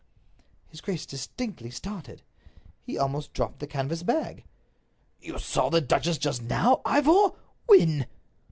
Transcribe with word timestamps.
His 0.69 0.81
grace 0.81 1.05
distinctly 1.05 1.69
started. 1.69 2.23
He 2.81 2.97
almost 2.97 3.33
dropped 3.33 3.59
the 3.59 3.67
canvas 3.67 4.01
bag. 4.01 4.45
"You 5.19 5.37
saw 5.37 5.69
the 5.69 5.79
duchess 5.79 6.17
just 6.17 6.41
now, 6.41 6.81
Ivor! 6.85 7.33
When?" 7.67 8.07